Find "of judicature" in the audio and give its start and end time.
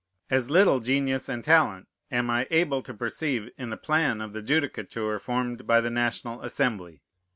4.19-5.19